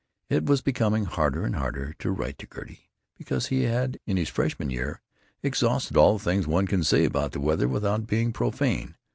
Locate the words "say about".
6.83-7.33